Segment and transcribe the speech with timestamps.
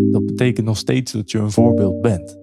[0.00, 2.40] dat betekent nog steeds dat je een voorbeeld bent.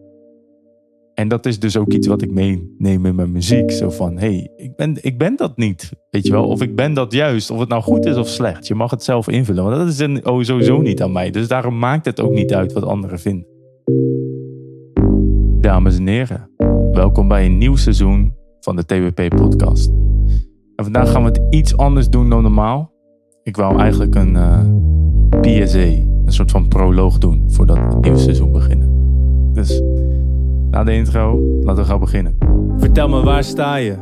[1.14, 3.72] En dat is dus ook iets wat ik meeneem in mijn muziek.
[3.72, 5.92] Zo van, hé, hey, ik, ben, ik ben dat niet.
[6.10, 6.48] Weet je wel?
[6.48, 7.52] Of ik ben dat juist.
[7.52, 8.68] Of het nou goed is of slecht.
[8.68, 9.64] Je mag het zelf invullen.
[9.64, 11.32] Want dat is een, oh, sowieso niet aan mij.
[11.32, 13.48] Dus daarom maakt het ook niet uit wat anderen vinden.
[15.62, 16.50] Dames en heren,
[16.92, 19.90] welkom bij een nieuw seizoen van de TWP-podcast.
[20.76, 22.92] En vandaag gaan we het iets anders doen dan normaal.
[23.44, 24.60] Ik wou eigenlijk een uh,
[25.30, 28.90] eh, PSA, een soort van proloog doen voordat het nieuwe seizoen beginnen.
[29.54, 29.82] Dus
[30.72, 32.38] na de intro, laten we gaan beginnen.
[32.78, 33.96] Vertel me waar sta je?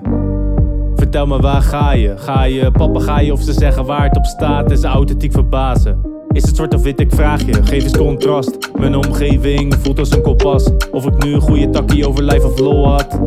[0.96, 2.18] Vertel me waar ga je?
[2.18, 6.02] Ga je papegaaien of ze zeggen waar het op staat en ze authentiek verbazen?
[6.32, 8.72] Is het zwart of wit, ik vraag je, geef eens contrast.
[8.80, 10.70] Mijn omgeving voelt als een kompas.
[10.92, 13.20] Of ik nu een goede takkie over life of law had.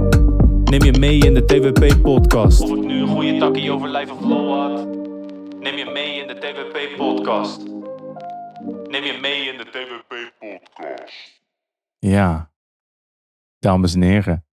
[0.65, 2.60] Neem je mee in de TWP-podcast.
[2.60, 4.87] Of ik nu een goede takkie over life of law had.
[5.60, 7.80] Neem je mee in de TWP-podcast.
[9.04, 11.42] Je mee in de TWP-podcast.
[11.98, 12.52] Ja,
[13.59, 14.46] dames en heren.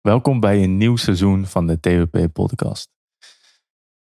[0.00, 2.90] Welkom bij een nieuw seizoen van de TWP-podcast.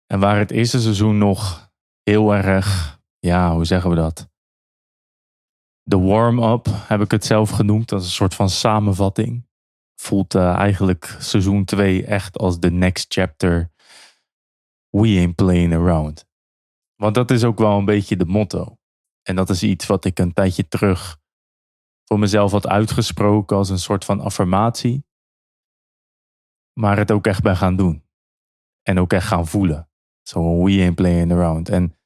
[0.06, 1.70] En waar het eerste seizoen nog
[2.02, 4.28] heel erg, ja, hoe zeggen we dat?
[5.82, 9.48] De warm-up heb ik het zelf genoemd, als een soort van samenvatting.
[10.00, 13.70] Voelt uh, eigenlijk seizoen 2 echt als de next chapter.
[14.91, 16.26] We ain't playing around.
[16.94, 18.78] Want dat is ook wel een beetje de motto.
[19.27, 21.19] En dat is iets wat ik een tijdje terug
[22.05, 25.05] voor mezelf had uitgesproken als een soort van affirmatie.
[26.72, 28.04] Maar het ook echt ben gaan doen.
[28.82, 29.91] En ook echt gaan voelen.
[30.22, 31.69] Zo we ain't playing around.
[31.69, 31.98] En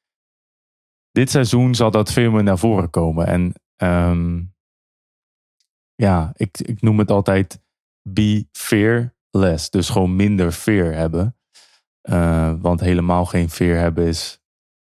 [1.10, 3.26] dit seizoen zal dat veel meer naar voren komen.
[3.26, 4.54] En um,
[5.94, 7.62] ja, ik, ik noem het altijd
[8.02, 9.70] be fearless.
[9.70, 11.36] Dus gewoon minder fear hebben.
[12.02, 14.39] Uh, want helemaal geen fear hebben is.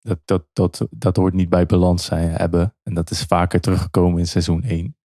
[0.05, 2.75] Dat, dat, dat, dat hoort niet bij balans zijn hebben.
[2.83, 4.97] En dat is vaker teruggekomen in seizoen 1.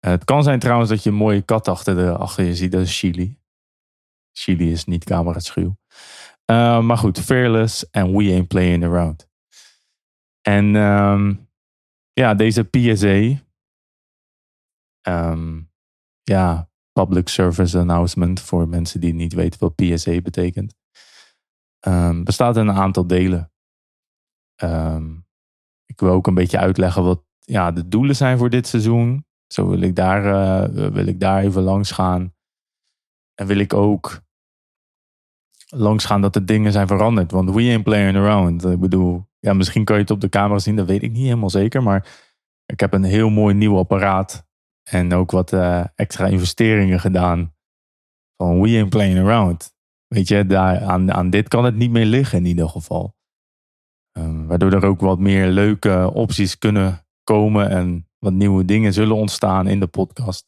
[0.00, 2.72] Eh, het kan zijn trouwens dat je een mooie kat achter, de, achter je ziet.
[2.72, 3.38] Dat is Chili.
[4.32, 5.76] Chili is niet camera-schuw.
[6.50, 9.28] Uh, maar goed, fearless and we ain't playing around.
[10.42, 11.48] En um,
[12.12, 13.44] ja, deze PSA.
[15.00, 15.60] Ehm,
[16.22, 20.74] ja, Public Service Announcement voor mensen die niet weten wat PSA betekent.
[21.86, 23.50] Um, bestaat in een aantal delen.
[25.86, 29.26] Ik wil ook een beetje uitleggen wat ja, de doelen zijn voor dit seizoen.
[29.46, 32.34] Zo wil ik daar, uh, wil ik daar even langs gaan.
[33.34, 34.20] En wil ik ook
[35.68, 37.30] langs gaan dat de dingen zijn veranderd.
[37.30, 38.64] Want we ain't playing around.
[38.64, 41.24] Ik bedoel, ja, misschien kan je het op de camera zien, dat weet ik niet
[41.24, 41.82] helemaal zeker.
[41.82, 42.06] Maar
[42.66, 44.46] ik heb een heel mooi nieuw apparaat.
[44.82, 47.54] En ook wat uh, extra investeringen gedaan.
[48.36, 49.74] Van we ain't playing around.
[50.06, 53.15] Weet je, daar, aan, aan dit kan het niet meer liggen in ieder geval.
[54.18, 57.70] Um, waardoor er ook wat meer leuke opties kunnen komen.
[57.70, 60.46] En wat nieuwe dingen zullen ontstaan in de podcast.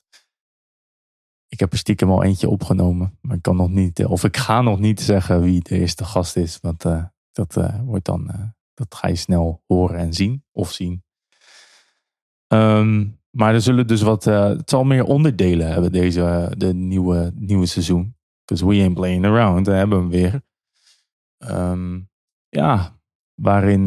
[1.48, 4.62] Ik heb er stiekem al eentje opgenomen, maar ik kan nog niet, of ik ga
[4.62, 8.42] nog niet zeggen wie de eerste gast is, want uh, dat uh, wordt dan, uh,
[8.74, 11.04] dat ga je snel horen en zien of zien.
[12.52, 17.66] Um, maar er zullen dus wat, het zal meer onderdelen hebben deze de nieuwe, nieuwe
[17.66, 18.16] seizoen.
[18.44, 20.42] Because we ain't playing around, daar hebben we hem weer.
[21.50, 22.10] Um,
[22.48, 22.97] ja,
[23.40, 23.86] waarin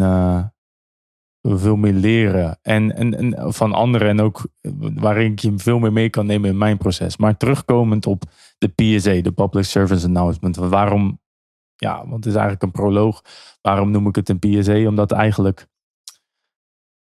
[1.42, 2.60] veel meer leren.
[2.62, 4.48] En, en, en van anderen en ook
[4.96, 7.18] waarin ik je veel meer mee kan nemen in mijn proces.
[7.18, 8.24] Maar terugkomend op
[8.58, 10.56] de PSA, de Public Service Announcement.
[10.56, 11.20] Waarom,
[11.76, 13.22] ja, want het is eigenlijk een proloog.
[13.62, 14.88] Waarom noem ik het een PSA?
[14.88, 15.70] Omdat eigenlijk.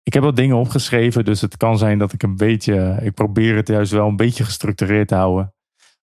[0.02, 2.98] Ik heb wat dingen opgeschreven, dus het kan zijn dat ik een beetje.
[3.02, 5.54] Ik probeer het juist wel een beetje gestructureerd te houden.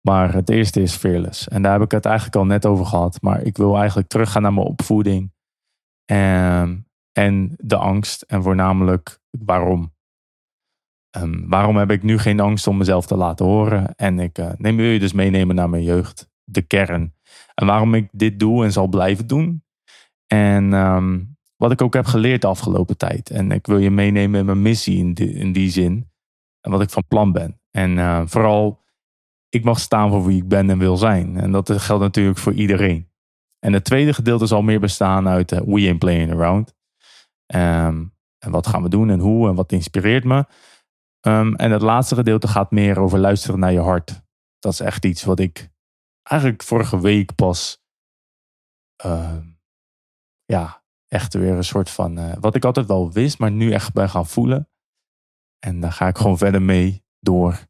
[0.02, 1.48] Maar het eerste is fearless.
[1.48, 3.22] En daar heb ik het eigenlijk al net over gehad.
[3.22, 5.32] Maar ik wil eigenlijk teruggaan naar mijn opvoeding.
[6.12, 8.22] En en de angst.
[8.22, 9.94] En voornamelijk waarom.
[11.18, 13.96] Um, waarom heb ik nu geen angst om mezelf te laten horen?
[13.96, 17.14] En ik uh, neem, wil je dus meenemen naar mijn jeugd, de kern.
[17.54, 19.64] En waarom ik dit doe en zal blijven doen.
[20.28, 23.30] En um, wat ik ook heb geleerd de afgelopen tijd.
[23.30, 26.10] En ik wil je meenemen in mijn missie in die, in die zin.
[26.62, 27.60] En wat ik van plan ben.
[27.72, 28.84] En uh, vooral,
[29.50, 31.38] ik mag staan voor wie ik ben en wil zijn.
[31.38, 33.11] En dat geldt natuurlijk voor iedereen.
[33.66, 36.74] En het tweede gedeelte zal meer bestaan uit uh, We Ain't Playing Around.
[37.56, 40.46] Um, en wat gaan we doen en hoe en wat inspireert me.
[41.28, 44.22] Um, en het laatste gedeelte gaat meer over luisteren naar je hart.
[44.60, 45.70] Dat is echt iets wat ik
[46.24, 47.84] eigenlijk vorige week pas.
[49.06, 49.38] Uh,
[50.46, 52.20] ja, echt weer een soort van.
[52.20, 54.70] Uh, wat ik altijd wel wist, maar nu echt ben gaan voelen.
[55.60, 57.68] En daar ga ik gewoon verder mee door.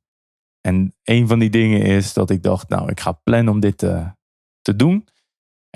[0.61, 3.77] En een van die dingen is dat ik dacht, nou, ik ga plannen om dit
[3.77, 4.15] te,
[4.61, 5.07] te doen.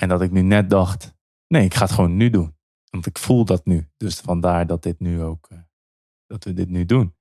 [0.01, 1.15] En dat ik nu net dacht,
[1.47, 2.55] nee, ik ga het gewoon nu doen.
[2.89, 3.89] Want ik voel dat nu.
[3.97, 5.59] Dus vandaar dat dit nu ook, uh,
[6.27, 7.15] dat we dit nu doen.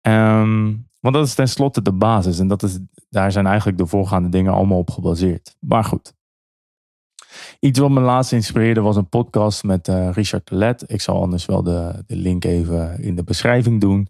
[0.00, 2.38] Ehm, want dat is tenslotte de basis.
[2.38, 2.78] En dat is,
[3.08, 5.56] daar zijn eigenlijk de voorgaande dingen allemaal op gebaseerd.
[5.60, 6.14] Maar goed.
[7.60, 10.90] Iets wat me laatst inspireerde was een podcast met uh, Richard Let.
[10.90, 14.08] Ik zal anders wel de, de link even in de beschrijving doen.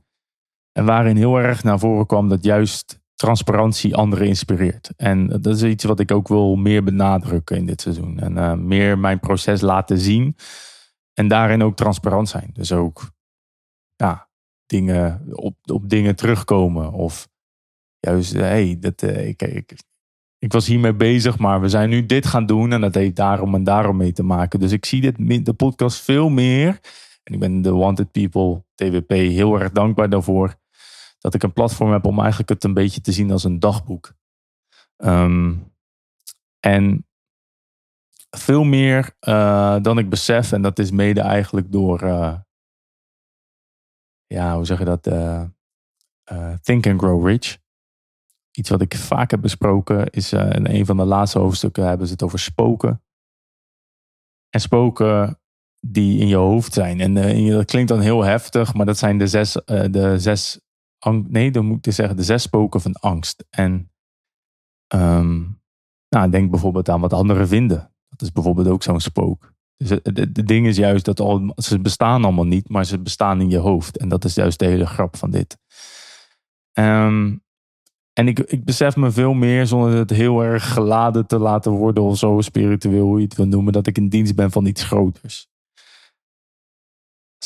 [0.73, 4.91] En waarin heel erg naar voren kwam dat juist transparantie anderen inspireert.
[4.97, 8.19] En dat is iets wat ik ook wil meer benadrukken in dit seizoen.
[8.19, 10.37] En uh, meer mijn proces laten zien.
[11.13, 12.51] En daarin ook transparant zijn.
[12.53, 13.11] Dus ook
[13.95, 14.29] ja,
[14.67, 16.93] dingen, op, op dingen terugkomen.
[16.93, 17.29] Of
[18.01, 19.75] juist, hé, hey, dat, uh, ik, ik,
[20.39, 22.73] ik was hiermee bezig, maar we zijn nu dit gaan doen.
[22.73, 24.61] En dat heeft daarom en daarom mee te maken.
[24.61, 26.81] Dus ik zie dit, de podcast veel meer.
[27.23, 30.57] En ik ben de Wanted People, TWP, heel erg dankbaar daarvoor
[31.27, 34.15] dat ik een platform heb om eigenlijk het een beetje te zien als een dagboek.
[34.97, 35.73] Um,
[36.61, 37.07] en
[38.31, 42.39] veel meer uh, dan ik besef, en dat is mede eigenlijk door, uh,
[44.27, 45.07] ja, hoe zeg je dat?
[45.07, 45.45] Uh,
[46.63, 47.59] Think and Grow Rich.
[48.51, 52.13] Iets wat ik vaak heb besproken is in een van de laatste hoofdstukken hebben ze
[52.13, 53.03] het over spoken.
[54.51, 55.41] En spoken
[55.81, 57.01] die in je hoofd zijn.
[57.01, 57.15] En
[57.51, 59.53] dat klinkt dan heel heftig, maar dat zijn de zes,
[59.91, 60.61] de zes
[61.13, 63.45] nee, dan moet ik zeggen de zes spoken van angst.
[63.51, 63.91] En
[64.95, 65.61] um,
[66.09, 67.93] denk bijvoorbeeld aan wat anderen vinden.
[68.09, 69.55] Dat is bijvoorbeeld ook zo'n spook.
[69.77, 73.51] Dus het, ding is juist dat al, ze bestaan allemaal niet, maar ze bestaan in
[73.51, 73.97] je hoofd.
[73.97, 75.59] En dat is juist de hele grap van dit.
[76.73, 77.45] Um,
[78.13, 82.03] en ik, ik besef me veel meer, zonder het heel erg geladen te laten worden
[82.03, 84.85] of zo spiritueel, hoe je het wil noemen, dat ik in dienst ben van iets
[84.85, 85.49] groters.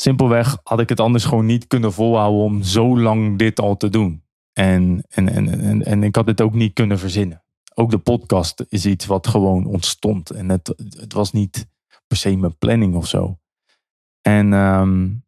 [0.01, 3.89] Simpelweg had ik het anders gewoon niet kunnen volhouden om zo lang dit al te
[3.89, 4.23] doen.
[4.53, 7.43] En, en, en, en, en ik had het ook niet kunnen verzinnen.
[7.73, 10.29] Ook de podcast is iets wat gewoon ontstond.
[10.29, 10.67] En het,
[10.97, 11.67] het was niet
[12.07, 13.39] per se mijn planning of zo.
[14.21, 15.25] En um,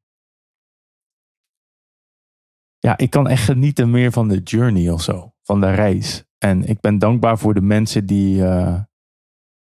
[2.80, 5.34] ja, ik kan echt genieten meer van de journey of zo.
[5.44, 6.24] Van de reis.
[6.38, 8.80] En ik ben dankbaar voor de mensen die, uh,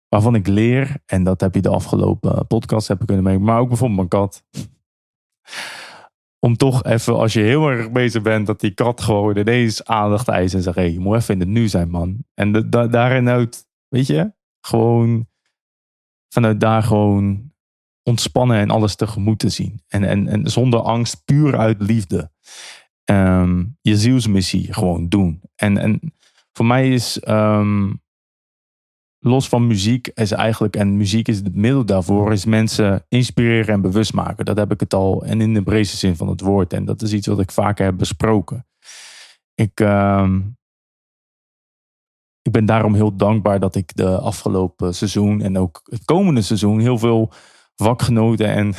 [0.07, 1.01] waarvan ik leer.
[1.05, 3.47] En dat heb je de afgelopen podcast hebben kunnen meemaken.
[3.47, 4.43] Maar ook bijvoorbeeld mijn kat
[6.39, 10.27] om toch even, als je heel erg bezig bent, dat die kat gewoon ineens aandacht
[10.27, 12.17] eist en zegt: je moet even in het nu zijn, man.
[12.33, 15.27] En daarin uit, weet je, gewoon
[16.33, 17.51] vanuit daar gewoon
[18.03, 19.83] ontspannen en alles tegemoet te zien.
[19.87, 22.31] En, en, en zonder angst, puur uit liefde.
[23.03, 25.41] Ehm, je zielsmissie gewoon doen.
[25.55, 26.13] En, en
[26.53, 28.01] voor mij is um,
[29.19, 33.81] los van muziek is eigenlijk, en muziek is het middel daarvoor, is mensen inspireren en
[33.81, 34.45] bewust maken.
[34.45, 36.73] Dat heb ik het al, en in de breedste zin van het woord.
[36.73, 38.65] En dat is iets wat ik vaker heb besproken.
[39.55, 40.29] Ik, uh,
[42.41, 46.79] ik ben daarom heel dankbaar dat ik de afgelopen seizoen en ook het komende seizoen
[46.79, 47.31] heel veel
[47.75, 48.73] vakgenoten en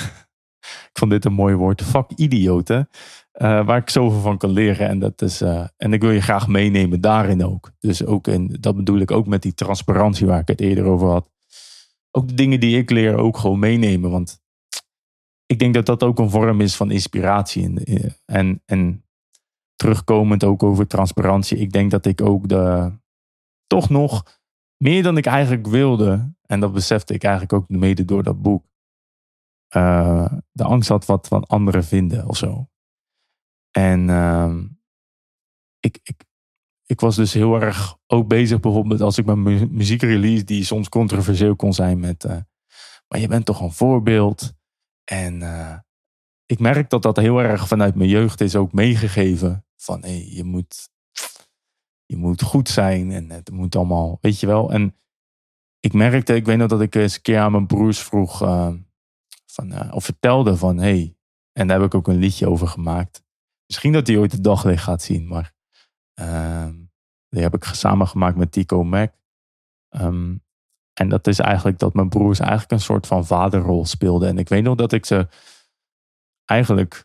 [0.90, 2.88] ik vond dit een mooi woord, vakidioten,
[3.34, 4.88] uh, waar ik zoveel van kan leren.
[4.88, 7.70] En, dat is, uh, en ik wil je graag meenemen daarin ook.
[7.78, 11.08] Dus ook in, dat bedoel ik ook met die transparantie waar ik het eerder over
[11.08, 11.30] had.
[12.10, 14.10] Ook de dingen die ik leer ook gewoon meenemen.
[14.10, 14.40] Want
[15.46, 17.74] ik denk dat dat ook een vorm is van inspiratie.
[18.24, 19.04] En, en
[19.76, 21.58] terugkomend ook over transparantie.
[21.58, 22.92] Ik denk dat ik ook de,
[23.66, 24.40] toch nog
[24.76, 26.34] meer dan ik eigenlijk wilde.
[26.46, 28.64] En dat besefte ik eigenlijk ook mede door dat boek.
[29.76, 32.68] Uh, de angst had wat van anderen vinden of zo.
[33.70, 34.54] En uh,
[35.80, 36.24] ik, ik,
[36.86, 39.42] ik was dus heel erg ook bezig bijvoorbeeld als ik mijn
[39.76, 42.36] muziek release die soms controversieel kon zijn met uh,
[43.10, 44.52] maar je bent toch een voorbeeld.
[45.04, 45.78] En uh,
[46.46, 49.64] ik merk dat dat heel erg vanuit mijn jeugd is ook meegegeven.
[49.76, 50.88] Van hé, je, moet,
[52.06, 54.72] je moet goed zijn en het moet allemaal, weet je wel.
[54.72, 54.96] En
[55.80, 58.40] ik merkte, ik weet nog dat ik eens een keer aan mijn broers vroeg,
[59.52, 61.16] van, of vertelde van hé, hey,
[61.52, 63.22] en daar heb ik ook een liedje over gemaakt.
[63.66, 65.52] Misschien dat hij ooit de daglicht gaat zien, maar
[66.20, 66.68] uh,
[67.28, 69.12] die heb ik samen gemaakt met Tico Mac.
[69.90, 70.42] Um,
[71.00, 74.28] en dat is eigenlijk dat mijn broers eigenlijk een soort van vaderrol speelden.
[74.28, 75.28] En ik weet nog dat ik ze
[76.44, 77.04] eigenlijk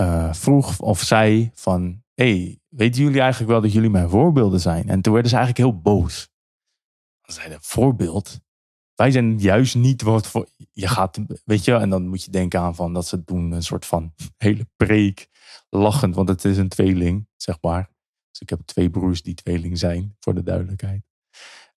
[0.00, 2.02] uh, vroeg of zei van...
[2.14, 4.88] hey, weten jullie eigenlijk wel dat jullie mijn voorbeelden zijn?
[4.88, 6.30] En toen werden ze eigenlijk heel boos.
[7.22, 8.40] Ze zeiden, voorbeeld?
[8.98, 10.48] Wij zijn juist niet wat voor.
[10.72, 13.62] Je gaat, weet je, en dan moet je denken aan van dat ze doen een
[13.62, 15.28] soort van hele preek,
[15.70, 17.90] lachend, want het is een tweeling, zeg maar.
[18.30, 21.02] Dus ik heb twee broers die tweeling zijn, voor de duidelijkheid.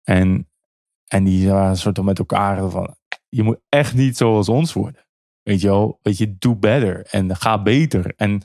[0.04, 0.50] En,
[1.08, 2.96] en die waren soort van met elkaar van,
[3.30, 5.08] je moet echt niet zoals ons worden.
[5.42, 8.14] Weet je wel, weet je, do better en ga beter.
[8.16, 8.42] En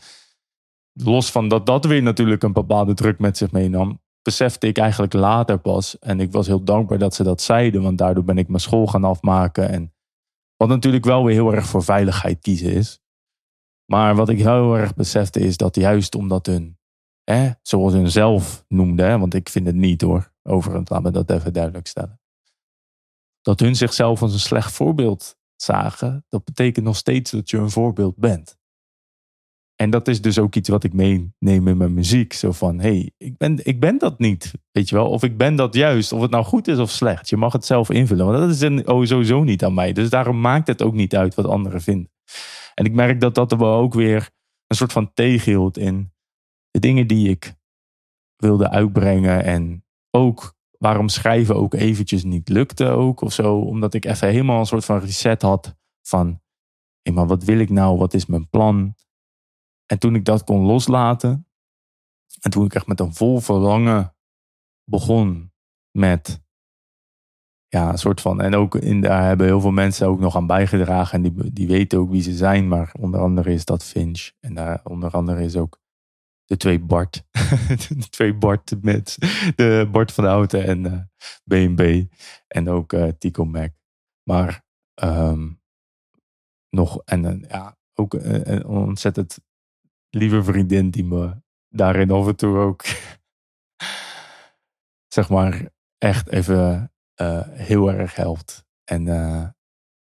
[0.92, 5.12] los van dat dat weer natuurlijk een bepaalde druk met zich meenam, besefte ik eigenlijk
[5.12, 5.99] later pas.
[5.99, 8.87] En ik was heel dankbaar dat ze dat zeiden, want daardoor ben ik mijn school
[8.87, 9.68] gaan afmaken.
[9.68, 9.95] En
[10.56, 13.00] wat natuurlijk wel weer heel erg voor veiligheid kiezen is.
[13.85, 16.78] Maar wat ik heel erg besefte is dat juist omdat hun,
[17.25, 21.11] hè, zoals hun zelf noemde, hè, want ik vind het niet hoor, overigens, laat me
[21.11, 22.21] dat even duidelijk stellen.
[23.40, 27.71] Dat hun zichzelf als een slecht voorbeeld zagen, dat betekent nog steeds dat je een
[27.71, 28.59] voorbeeld bent.
[29.76, 32.33] En dat is dus ook iets wat ik meeneem in mijn muziek.
[32.33, 35.11] Zo van, hey, ik, ben, ik ben dat niet, weet je wel.
[35.11, 37.28] Of ik ben dat juist, of het nou goed is of slecht.
[37.28, 39.92] Je mag het zelf invullen, want dat is een, oh, sowieso niet aan mij.
[39.92, 42.11] Dus daarom maakt het ook niet uit wat anderen vinden.
[42.75, 44.30] En ik merk dat dat er wel ook weer
[44.66, 46.12] een soort van tegenhield in
[46.71, 47.54] de dingen die ik
[48.37, 49.45] wilde uitbrengen.
[49.45, 53.59] En ook waarom schrijven ook eventjes niet lukte ook of zo.
[53.59, 56.40] Omdat ik even helemaal een soort van reset had van,
[57.02, 57.99] hé, maar wat wil ik nou?
[57.99, 58.95] Wat is mijn plan?
[59.87, 61.47] En toen ik dat kon loslaten,
[62.40, 64.14] en toen ik echt met een vol verlangen
[64.85, 65.52] begon
[65.90, 66.45] met,
[67.69, 70.47] ja, een soort van, en ook in, daar hebben heel veel mensen ook nog aan
[70.47, 74.31] bijgedragen en die, die weten ook wie ze zijn, maar onder andere is dat Finch
[74.40, 75.81] en daar onder andere is ook
[76.45, 77.25] de twee Bart,
[77.88, 79.16] de twee Bart met
[79.57, 80.93] de Bart van de Houten en uh,
[81.45, 82.12] eh, B&B
[82.47, 83.71] en ook uh, Tico Mac.
[84.23, 84.64] Maar
[85.02, 85.61] um,
[86.69, 88.14] nog, en uh, ja, ook
[88.66, 89.38] ontzettend
[90.16, 91.37] lieve vriendin die me
[91.68, 92.85] daarin af en toe ook,
[95.16, 98.64] zeg maar, echt even uh, heel erg helpt.
[98.85, 99.49] En, uh,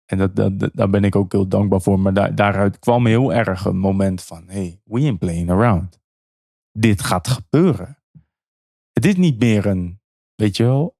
[0.05, 1.99] en dat, dat, daar ben ik ook heel dankbaar voor.
[1.99, 5.99] Maar daar, daaruit kwam heel erg een moment van: hey, we ain't playing around.
[6.71, 7.97] Dit gaat gebeuren.
[8.91, 10.01] Het is niet meer een,
[10.35, 10.97] weet je wel.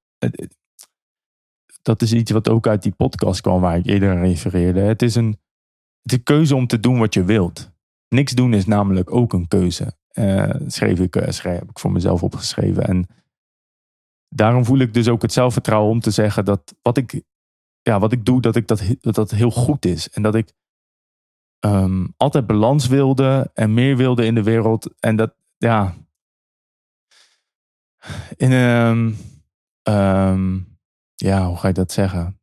[1.81, 4.79] Dat is iets wat ook uit die podcast kwam waar ik eerder refereerde.
[4.79, 5.39] Het is een,
[6.01, 7.70] het is een keuze om te doen wat je wilt.
[8.13, 9.97] Niks doen is namelijk ook een keuze.
[10.13, 12.83] Uh, schreef ik, schreef, heb ik voor mezelf opgeschreven.
[12.83, 13.07] En
[14.27, 17.21] daarom voel ik dus ook het zelfvertrouwen om te zeggen dat wat ik,
[17.81, 20.09] ja, wat ik doe, dat, ik dat, dat heel goed is.
[20.09, 20.53] En dat ik
[21.59, 24.93] um, altijd balans wilde en meer wilde in de wereld.
[24.99, 25.95] En dat, ja.
[28.35, 29.17] In een.
[29.83, 30.77] Um,
[31.15, 32.39] ja, hoe ga je dat zeggen?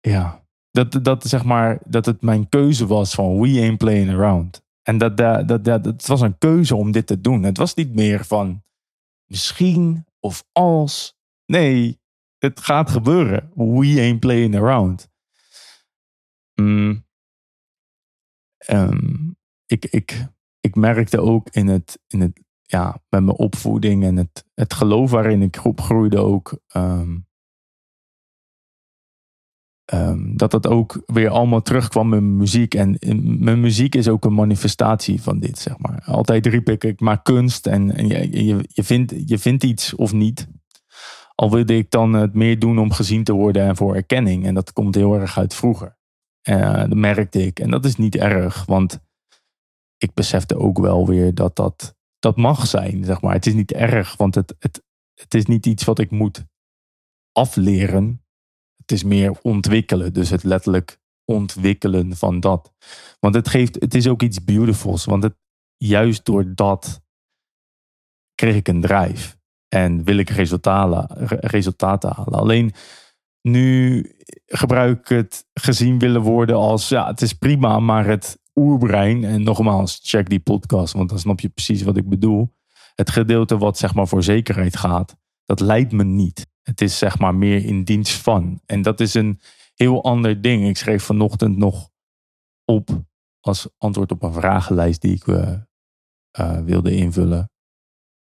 [0.00, 0.41] Ja
[0.72, 4.62] dat, dat, zeg maar, dat het mijn keuze was van we ain't playing around.
[4.82, 7.42] En dat, dat, dat, dat, het was een keuze om dit te doen.
[7.42, 8.62] Het was niet meer van
[9.26, 11.16] misschien of als.
[11.46, 12.00] Nee,
[12.38, 13.50] het gaat gebeuren.
[13.54, 15.08] We ain't playing around.
[16.54, 17.04] Mm.
[18.70, 19.36] Um,
[19.66, 20.26] ik, ik,
[20.60, 25.10] ik merkte ook in het, in het ja, met mijn opvoeding en het, het geloof
[25.10, 26.58] waarin ik opgroeide ook.
[26.76, 27.26] Um,
[29.92, 32.74] um, dat dat ook weer allemaal terugkwam in muziek.
[32.74, 32.98] En
[33.38, 36.02] mijn muziek is ook een manifestatie van dit, zeg maar.
[36.04, 39.94] Altijd riep ik, ik maak kunst en, en je, je, je, vindt, je vindt iets
[39.94, 40.48] of niet.
[41.34, 44.46] Al wilde ik dan het meer doen om gezien te worden en voor erkenning.
[44.46, 45.96] En dat komt heel erg uit vroeger.
[46.48, 47.60] Uh, dat merkte ik.
[47.60, 49.00] En dat is niet erg, want
[49.96, 53.34] ik besefte ook wel weer dat dat, dat mag zijn, zeg maar.
[53.34, 54.82] Het is niet erg, want het, het,
[55.14, 56.44] het is niet iets wat ik moet
[57.32, 58.24] afleren.
[58.92, 60.12] Is meer ontwikkelen.
[60.12, 62.72] Dus het letterlijk ontwikkelen van dat.
[63.20, 65.04] Want het geeft, het is ook iets beautifuls.
[65.04, 65.34] Want het,
[65.76, 67.02] juist door dat
[68.34, 69.36] kreeg ik een drive.
[69.68, 72.38] En wil ik resultaten, resultaten halen.
[72.38, 72.72] Alleen
[73.42, 74.06] nu
[74.46, 79.42] gebruik ik het gezien willen worden als, ja, het is prima, maar het oerbrein, en
[79.42, 82.54] nogmaals, check die podcast, want dan snap je precies wat ik bedoel.
[82.94, 86.46] Het gedeelte wat zeg maar voor zekerheid gaat, dat leidt me niet.
[86.62, 88.60] Het is zeg maar meer in dienst van.
[88.66, 89.40] En dat is een
[89.74, 90.68] heel ander ding.
[90.68, 91.90] Ik schreef vanochtend nog
[92.64, 93.04] op
[93.40, 97.50] als antwoord op een vragenlijst die ik uh, wilde invullen.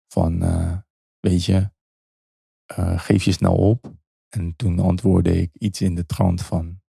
[0.06, 0.78] Van, uh,
[1.20, 1.70] weet je,
[2.96, 3.92] geef je snel op.
[4.28, 6.82] En toen antwoordde ik iets in de trant van,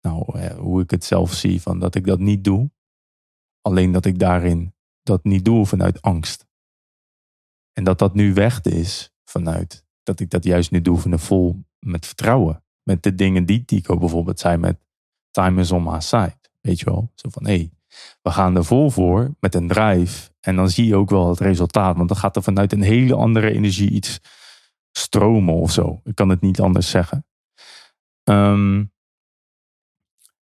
[0.00, 2.70] nou, hoe ik het zelf zie, van dat ik dat niet doe.
[3.60, 6.46] Alleen dat ik daarin dat niet doe vanuit angst.
[7.72, 11.64] En dat dat nu weg is vanuit dat ik dat juist nu doe van vol
[11.78, 12.64] met vertrouwen.
[12.82, 14.78] Met de dingen die Tico bijvoorbeeld zei met
[15.30, 16.38] time is on my side.
[16.60, 17.10] Weet je wel?
[17.14, 17.70] Zo van hé, hey,
[18.22, 20.30] we gaan er vol voor met een drive.
[20.40, 21.96] En dan zie je ook wel het resultaat.
[21.96, 24.20] Want dan gaat er vanuit een hele andere energie iets
[24.92, 26.00] stromen of zo.
[26.04, 27.26] Ik kan het niet anders zeggen.
[28.24, 28.84] Ehm,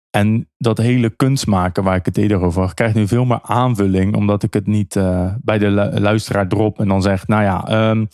[0.10, 4.16] en dat hele kunstmaken waar ik het eerder over had, krijgt nu veel meer aanvulling.
[4.16, 5.70] Omdat ik het niet uh, bij de
[6.00, 8.08] luisteraar drop en dan zeg, nou ja, um,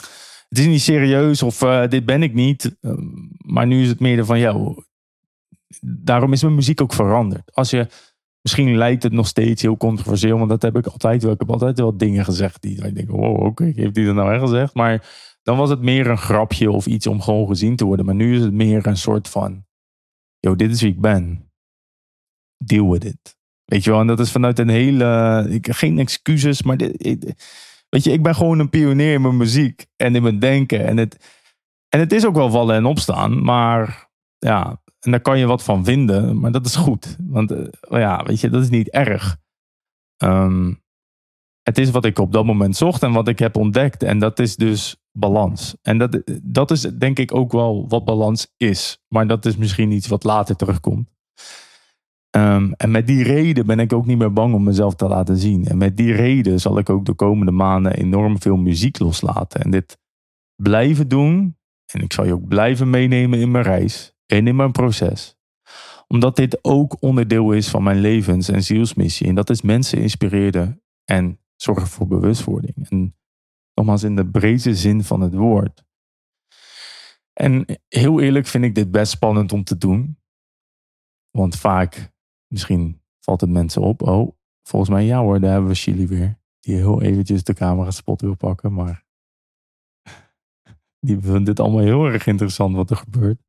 [0.53, 2.75] het is niet serieus of uh, dit ben ik niet.
[2.81, 2.93] Uh,
[3.37, 4.75] maar nu is het meer van, ja,
[5.81, 7.51] daarom is mijn muziek ook veranderd.
[7.53, 7.87] Als je,
[8.41, 11.31] misschien lijkt het nog steeds heel controversieel, want dat heb ik altijd wel.
[11.31, 14.15] Ik heb altijd wel dingen gezegd die ik denk, wow, oké, okay, heeft hij dat
[14.15, 14.73] nou echt gezegd?
[14.73, 15.09] Maar
[15.43, 18.05] dan was het meer een grapje of iets om gewoon gezien te worden.
[18.05, 19.65] Maar nu is het meer een soort van,
[20.39, 21.51] yo, dit is wie ik ben.
[22.57, 23.37] deal with it.
[23.65, 27.33] Weet je wel, en dat is vanuit een hele, ik, geen excuses, maar dit,
[27.93, 30.85] weet je, ik ben gewoon een pionier in mijn muziek en in mijn denken.
[30.85, 31.33] En het,
[31.89, 35.63] en het is ook wel vallen en opstaan, maar ja, en daar kan je wat
[35.63, 37.17] van vinden, maar dat is goed.
[37.19, 39.37] Want uh, ja, weet je, dat is niet erg.
[40.23, 40.81] Um,
[41.63, 44.03] het is wat ik op dat moment zocht en wat ik heb ontdekt.
[44.03, 45.75] En dat is dus balans.
[45.81, 49.03] En dat, dat is denk ik ook wel wat balans is.
[49.07, 51.09] Maar dat is misschien iets wat later terugkomt.
[52.35, 55.37] Um, en met die reden ben ik ook niet meer bang om mezelf te laten
[55.37, 55.65] zien.
[55.65, 59.61] En met die reden zal ik ook de komende maanden enorm veel muziek loslaten.
[59.61, 59.97] En dit
[60.55, 61.57] blijven doen.
[61.91, 65.37] En ik zal je ook blijven meenemen in mijn reis en in mijn proces.
[66.07, 69.27] Omdat dit ook onderdeel is van mijn levens- en zielsmissie.
[69.27, 72.89] En dat is mensen inspireren en zorgen voor bewustwording.
[72.89, 73.15] En
[73.73, 75.83] nogmaals in de brede zin van het woord.
[77.33, 80.17] En heel eerlijk vind ik dit best spannend om te doen.
[81.31, 82.12] Want vaak,
[82.53, 84.01] misschien valt het mensen op.
[84.01, 86.41] Oh, volgens mij ja hoor, daar hebben we Chili weer.
[86.59, 88.73] Die heel eventjes de camera spot wil pakken.
[88.73, 89.05] Maar
[91.05, 93.41] die vinden dit allemaal heel erg interessant wat er gebeurt.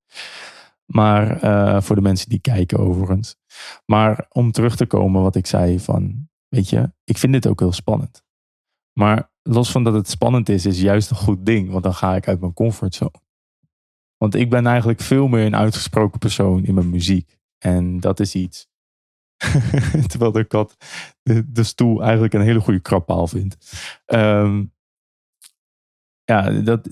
[0.84, 3.36] Maar uh, voor de mensen die kijken overigens.
[3.86, 7.60] Maar om terug te komen wat ik zei van Weet je, ik vind dit ook
[7.60, 8.24] heel spannend.
[8.92, 11.70] Maar los van dat het spannend is, is juist een goed ding.
[11.70, 13.22] Want dan ga ik uit mijn comfortzone.
[14.16, 17.38] Want ik ben eigenlijk veel meer een uitgesproken persoon in mijn muziek.
[17.58, 18.68] En dat is iets.
[20.08, 20.76] Terwijl de kat
[21.22, 23.56] de, de, stoel eigenlijk een hele goede krappaal vindt.
[24.06, 24.72] Um,
[26.24, 26.88] ja, dat,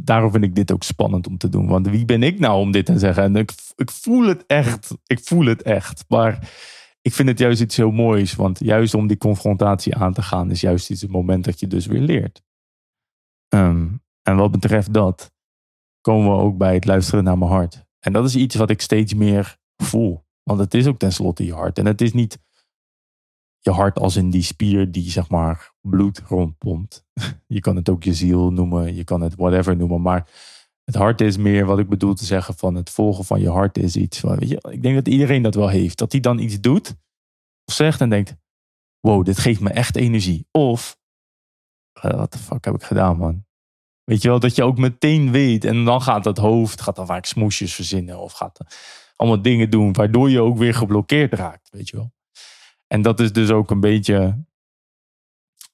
[0.00, 1.66] daarom vind ik dit ook spannend om te doen.
[1.66, 3.22] Want wie ben ik nou om dit te zeggen?
[3.22, 4.96] En ik, ik voel het echt.
[5.06, 6.04] Ik voel het echt.
[6.08, 6.50] Maar
[7.02, 8.34] ik vind het juist iets heel moois.
[8.34, 11.66] Want juist om die confrontatie aan te gaan, is juist iets het moment dat je
[11.66, 12.42] dus weer leert.
[13.54, 15.32] Um, en wat betreft dat,
[16.00, 17.84] komen we ook bij het luisteren naar mijn hart.
[17.98, 20.24] En dat is iets wat ik steeds meer voel.
[20.50, 21.78] Want het is ook tenslotte je hart.
[21.78, 22.38] En het is niet
[23.58, 27.04] je hart als in die spier die zeg maar bloed rondpompt.
[27.46, 30.02] Je kan het ook je ziel noemen, je kan het whatever noemen.
[30.02, 30.30] Maar
[30.84, 33.78] het hart is meer wat ik bedoel te zeggen van het volgen van je hart
[33.78, 34.20] is iets.
[34.20, 35.98] Van, weet je, ik denk dat iedereen dat wel heeft.
[35.98, 36.96] Dat hij dan iets doet
[37.64, 38.36] of zegt en denkt,
[39.00, 40.46] wow, dit geeft me echt energie.
[40.50, 40.98] Of,
[41.92, 43.44] eh, wat de fuck heb ik gedaan man?
[44.04, 45.64] Weet je wel, dat je ook meteen weet.
[45.64, 48.18] En dan gaat het hoofd, gaat dan vaak smoesjes verzinnen.
[48.18, 48.60] Of gaat
[49.20, 51.68] allemaal dingen doen waardoor je ook weer geblokkeerd raakt.
[51.70, 52.12] Weet je wel.
[52.86, 54.44] En dat is dus ook een beetje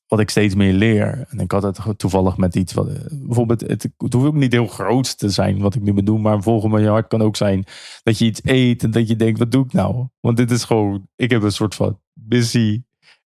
[0.07, 1.27] wat ik steeds meer leer.
[1.29, 2.89] En ik had het toevallig met iets wat.
[3.11, 6.19] Bijvoorbeeld, het, het hoeft niet heel groot te zijn wat ik nu bedoel.
[6.19, 7.65] Maar volgens mijn hart kan ook zijn
[8.03, 10.07] dat je iets eet en dat je denkt: wat doe ik nou?
[10.21, 11.09] Want dit is gewoon.
[11.17, 12.83] Ik heb een soort van busy.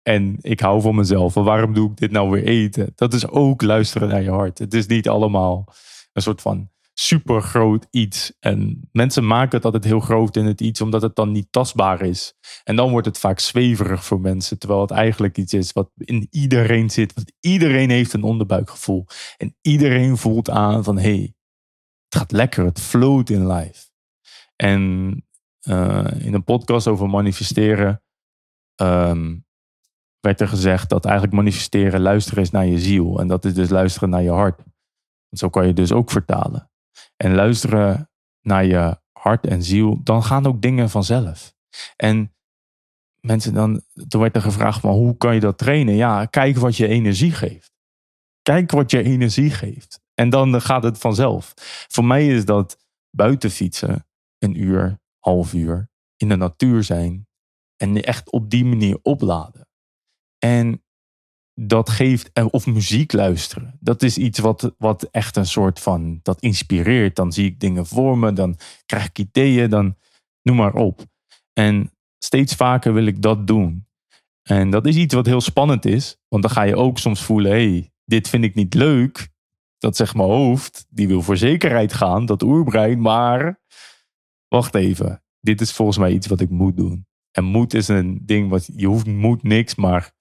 [0.02, 1.34] En ik hou van mezelf.
[1.34, 2.92] Waarom doe ik dit nou weer eten?
[2.94, 4.58] Dat is ook luisteren naar je hart.
[4.58, 5.72] Het is niet allemaal
[6.12, 8.32] een soort van super groot iets.
[8.40, 12.00] En mensen maken het altijd heel groot in het iets, omdat het dan niet tastbaar
[12.00, 12.34] is.
[12.64, 16.26] En dan wordt het vaak zweverig voor mensen, terwijl het eigenlijk iets is wat in
[16.30, 17.14] iedereen zit.
[17.14, 19.06] Want iedereen heeft een onderbuikgevoel.
[19.36, 21.34] En iedereen voelt aan van hé, hey,
[22.08, 23.88] het gaat lekker, het float in life.
[24.56, 25.10] En
[25.68, 28.02] uh, in een podcast over manifesteren
[28.82, 29.46] um,
[30.20, 33.20] werd er gezegd dat eigenlijk manifesteren luisteren is naar je ziel.
[33.20, 34.62] En dat is dus luisteren naar je hart.
[35.30, 36.70] zo kan je dus ook vertalen
[37.16, 41.54] en luisteren naar je hart en ziel, dan gaan ook dingen vanzelf.
[41.96, 42.34] En
[43.20, 45.94] mensen dan, toen werd er gevraagd van hoe kan je dat trainen?
[45.94, 47.74] Ja, kijk wat je energie geeft.
[48.42, 50.00] Kijk wat je energie geeft.
[50.14, 51.52] En dan gaat het vanzelf.
[51.88, 52.78] Voor mij is dat
[53.10, 54.06] buiten fietsen,
[54.38, 57.26] een uur, half uur, in de natuur zijn
[57.76, 59.68] en echt op die manier opladen.
[60.38, 60.84] En
[61.60, 63.78] dat geeft, eh, of muziek luisteren.
[63.80, 67.16] Dat is iets wat, wat echt een soort van, dat inspireert.
[67.16, 69.96] Dan zie ik dingen voor me, dan krijg ik ideeën, dan
[70.42, 71.04] noem maar op.
[71.52, 73.86] En steeds vaker wil ik dat doen.
[74.42, 77.50] En dat is iets wat heel spannend is, want dan ga je ook soms voelen,
[77.50, 79.28] hey, dit vind ik niet leuk.
[79.78, 83.60] Dat zegt mijn hoofd, die wil voor zekerheid gaan, dat oerbrein, maar
[84.48, 87.06] wacht even, dit is volgens mij iets wat ik moet doen.
[87.30, 90.14] En moed is een ding wat je hoeft moet niks, maar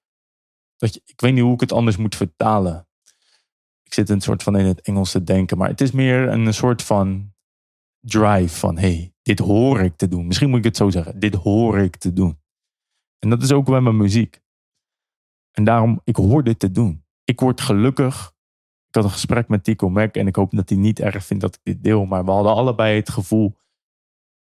[0.78, 2.88] dat ik weet niet hoe ik het anders moet vertalen.
[3.84, 6.54] Ik zit een soort van in het Engels te denken, maar het is meer een
[6.54, 7.34] soort van
[8.00, 10.28] drive van hey, dit hoor ik te doen.
[10.28, 12.40] Misschien moet ik het zo zeggen, dit hoor ik te doen.
[13.20, 14.42] En dat is ook bij mijn muziek.
[15.52, 17.04] En daarom, ik hoor dit te doen.
[17.24, 18.34] Ik word gelukkig.
[18.88, 21.44] Ik had een gesprek met Tico Mac en ik hoop dat hij niet erg vindt
[21.44, 23.56] dat ik dit deel, maar we hadden allebei het gevoel,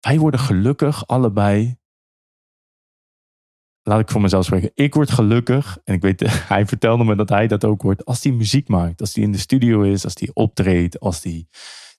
[0.00, 1.76] wij worden gelukkig allebei
[3.82, 4.70] laat ik voor mezelf spreken.
[4.74, 5.78] Ik word gelukkig.
[5.84, 6.20] En ik weet,
[6.54, 8.04] hij vertelde me dat hij dat ook wordt.
[8.04, 9.00] Als hij muziek maakt.
[9.00, 10.04] Als hij in de studio is.
[10.04, 11.00] Als hij optreedt.
[11.00, 11.46] Als hij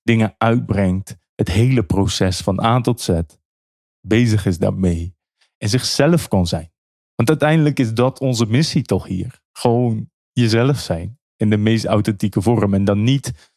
[0.03, 1.17] dingen uitbrengt.
[1.35, 3.21] Het hele proces van A tot Z.
[4.01, 5.15] bezig is daarmee.
[5.57, 6.71] En zichzelf kan zijn.
[7.15, 9.41] Want uiteindelijk is dat onze missie toch hier.
[9.51, 11.19] Gewoon jezelf zijn.
[11.35, 12.73] In de meest authentieke vorm.
[12.73, 13.51] En dan niet.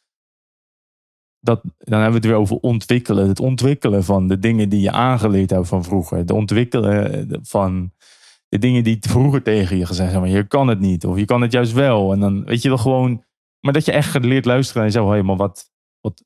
[1.40, 3.28] Dat, dan hebben we het weer over ontwikkelen.
[3.28, 6.18] Het ontwikkelen van de dingen die je aangeleerd hebt van vroeger.
[6.18, 7.92] Het ontwikkelen van
[8.48, 10.30] de dingen die vroeger tegen je gezegd hebben.
[10.30, 11.06] Je kan het niet.
[11.06, 12.12] Of je kan het juist wel.
[12.12, 13.24] En dan weet je wel gewoon.
[13.60, 15.10] Maar dat je echt geleerd luisteren en zo.
[15.12, 15.70] Hé, maar wat.
[16.00, 16.24] wat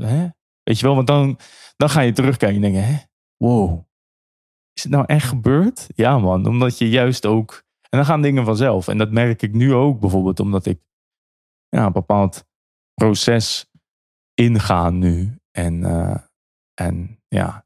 [0.00, 0.28] hè?
[0.62, 1.38] Weet je wel, want dan,
[1.76, 2.96] dan ga je terugkijken en denken: hè?
[3.36, 3.84] Wow.
[4.72, 5.86] Is het nou echt gebeurd?
[5.94, 6.46] Ja, man.
[6.46, 7.62] Omdat je juist ook.
[7.88, 8.88] En dan gaan dingen vanzelf.
[8.88, 10.80] En dat merk ik nu ook bijvoorbeeld, omdat ik
[11.68, 12.44] ja, een bepaald
[12.94, 13.70] proces
[14.34, 15.38] inga nu.
[15.50, 16.16] En, uh,
[16.74, 17.63] en ja,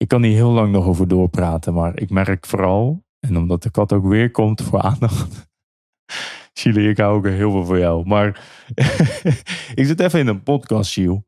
[0.00, 3.70] ik kan hier heel lang nog over doorpraten, maar ik merk vooral, en omdat de
[3.70, 5.48] kat ook weer komt voor aandacht.
[6.58, 8.06] Chile, ik hou ook heel veel voor jou.
[8.06, 8.28] Maar
[9.80, 11.26] ik zit even in een podcast, Shiel.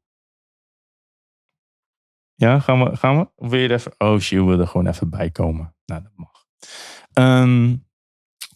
[2.35, 2.97] Ja, gaan we?
[2.97, 3.29] Gaan we?
[3.35, 3.95] Of wil je er even?
[3.99, 5.75] Oh, Shiel wil er gewoon even bij komen.
[5.85, 6.45] Nou, dat mag.
[7.13, 7.87] Um,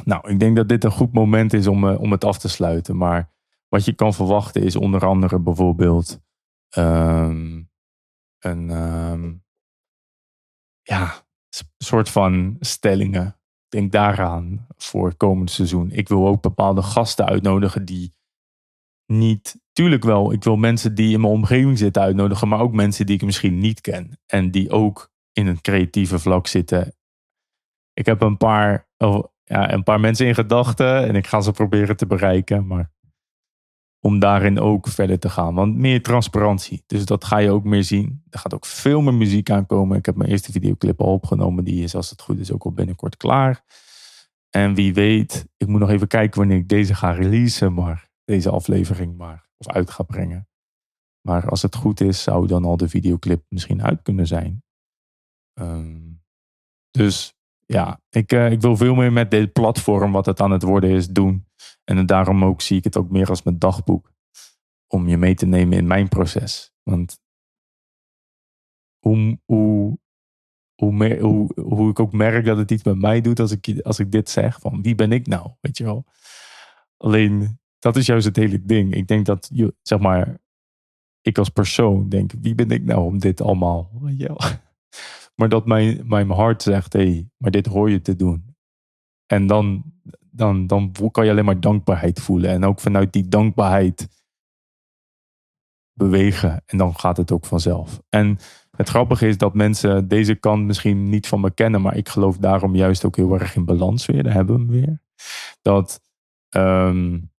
[0.04, 2.48] nou, ik denk dat dit een goed moment is om, uh, om het af te
[2.48, 2.96] sluiten.
[2.96, 3.32] Maar
[3.68, 6.20] wat je kan verwachten is onder andere bijvoorbeeld
[6.76, 7.70] um,
[8.38, 9.44] een um,
[10.86, 11.24] ja,
[11.78, 13.36] soort van stellingen.
[13.68, 15.90] Denk daaraan voor het komende seizoen.
[15.90, 18.14] Ik wil ook bepaalde gasten uitnodigen die
[19.06, 19.60] niet.
[19.72, 23.14] Tuurlijk wel, ik wil mensen die in mijn omgeving zitten uitnodigen, maar ook mensen die
[23.14, 24.18] ik misschien niet ken.
[24.26, 26.94] En die ook in een creatieve vlak zitten.
[27.92, 28.88] Ik heb een paar,
[29.44, 32.66] ja, een paar mensen in gedachten en ik ga ze proberen te bereiken.
[32.66, 32.90] Maar
[34.06, 35.54] om daarin ook verder te gaan.
[35.54, 36.82] Want meer transparantie.
[36.86, 38.22] Dus dat ga je ook meer zien.
[38.30, 39.98] Er gaat ook veel meer muziek aankomen.
[39.98, 41.64] Ik heb mijn eerste videoclip al opgenomen.
[41.64, 43.64] Die is als het goed is ook al binnenkort klaar.
[44.50, 47.74] En wie weet, ik moet nog even kijken wanneer ik deze ga releasen.
[47.74, 49.48] Maar deze aflevering maar.
[49.56, 50.48] Of uit ga brengen.
[51.20, 54.64] Maar als het goed is, zou dan al de videoclip misschien uit kunnen zijn.
[55.60, 56.22] Um,
[56.90, 57.35] dus
[57.66, 60.90] ja, ik, uh, ik wil veel meer met dit platform, wat het aan het worden
[60.90, 61.46] is, doen.
[61.84, 64.12] En daarom ook zie ik het ook meer als mijn dagboek.
[64.86, 66.72] Om je mee te nemen in mijn proces.
[66.82, 67.20] Want
[68.98, 69.98] hoe, hoe,
[70.74, 73.98] hoe, hoe, hoe ik ook merk dat het iets met mij doet als ik, als
[73.98, 74.60] ik dit zeg.
[74.60, 75.50] Van wie ben ik nou?
[75.60, 76.04] Weet je wel.
[76.96, 78.94] Alleen, dat is juist het hele ding.
[78.94, 79.50] Ik denk dat,
[79.82, 80.38] zeg maar,
[81.20, 83.90] ik als persoon denk, wie ben ik nou om dit allemaal?
[84.00, 84.40] Weet je wel.
[85.36, 88.56] Maar dat mijn, mijn hart zegt, hé, hey, maar dit hoor je te doen.
[89.26, 89.82] En dan,
[90.30, 92.50] dan, dan kan je alleen maar dankbaarheid voelen.
[92.50, 94.08] En ook vanuit die dankbaarheid
[95.92, 96.62] bewegen.
[96.66, 98.02] En dan gaat het ook vanzelf.
[98.08, 98.38] En
[98.76, 101.80] het grappige is dat mensen deze kant misschien niet van me kennen.
[101.80, 104.22] Maar ik geloof daarom juist ook heel erg in balans weer.
[104.22, 105.00] Daar hebben we hem weer.
[105.62, 106.00] Dat,
[106.56, 107.30] um,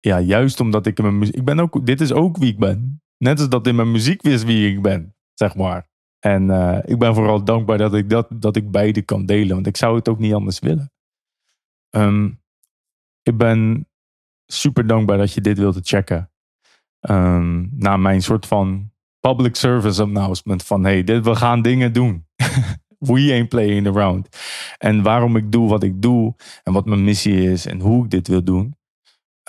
[0.00, 1.34] ja, juist omdat ik in mijn muziek...
[1.34, 3.02] Ik ben ook, dit is ook wie ik ben.
[3.16, 5.90] Net als dat in mijn muziek wist wie ik ben, zeg maar.
[6.24, 9.54] En uh, ik ben vooral dankbaar dat ik, dat, dat ik beide kan delen.
[9.54, 10.92] Want ik zou het ook niet anders willen.
[11.90, 12.42] Um,
[13.22, 13.88] ik ben
[14.46, 16.30] super dankbaar dat je dit wilde checken.
[17.00, 20.62] Um, na mijn soort van public service announcement.
[20.62, 22.26] Van hey, we gaan dingen doen.
[22.98, 24.28] We ain't playing around.
[24.78, 26.34] En waarom ik doe wat ik doe.
[26.62, 27.66] En wat mijn missie is.
[27.66, 28.76] En hoe ik dit wil doen.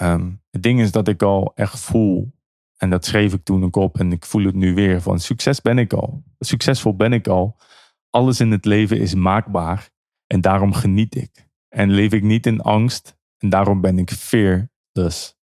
[0.02, 2.33] Um, het ding is dat ik al echt voel
[2.84, 5.62] en dat schreef ik toen ook op en ik voel het nu weer van succes
[5.62, 6.24] ben ik al.
[6.40, 7.58] Succesvol ben ik al.
[8.10, 9.90] Alles in het leven is maakbaar
[10.28, 11.50] en daarom geniet ik.
[11.70, 15.38] En leef ik niet in angst en daarom ben ik fearless.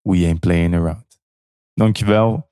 [0.00, 1.20] We ain't playing around.
[1.74, 2.50] Dankjewel.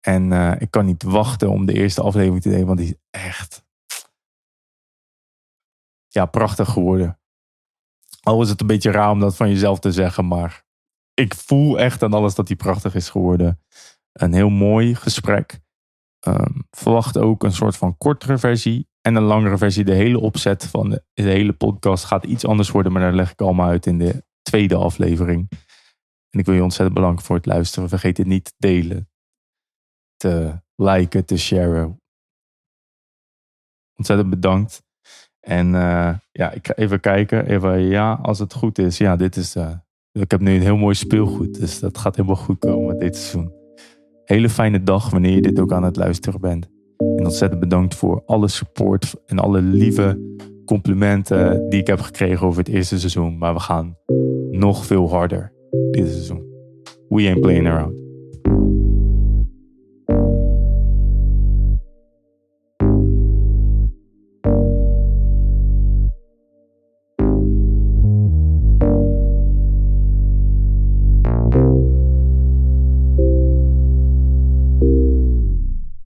[0.00, 2.96] En uh, ik kan niet wachten om de eerste aflevering te delen, want die is
[3.10, 3.64] echt
[6.08, 7.20] ja, prachtig geworden.
[8.20, 10.68] Al is het een beetje raar om dat van jezelf te zeggen, maar
[11.20, 13.60] ik voel echt aan alles dat hij prachtig is geworden.
[14.12, 15.60] Een heel mooi gesprek.
[16.26, 19.84] Um, verwacht ook een soort van kortere versie en een langere versie.
[19.84, 23.40] De hele opzet van de, hele podcast gaat iets anders worden, maar daar leg ik
[23.40, 25.48] allemaal uit in de tweede aflevering.
[26.30, 27.88] En ik wil je ontzettend bedanken voor het luisteren.
[27.88, 29.10] Vergeet het niet te delen,
[30.16, 32.00] te liken, te sharen.
[33.96, 34.82] Ontzettend bedankt.
[35.40, 37.46] En uh, ja, ik ga even kijken.
[37.46, 38.98] Even, ja, als het goed is.
[38.98, 39.78] Ja, dit is uh,
[40.12, 43.52] ik heb nu een heel mooi speelgoed, dus dat gaat helemaal goed komen dit seizoen.
[44.24, 46.68] Hele fijne dag wanneer je dit ook aan het luisteren bent.
[46.96, 52.58] En ontzettend bedankt voor alle support en alle lieve complimenten die ik heb gekregen over
[52.58, 53.38] het eerste seizoen.
[53.38, 53.96] Maar we gaan
[54.50, 55.52] nog veel harder
[55.90, 56.44] dit seizoen.
[57.08, 57.99] We ain't playing around.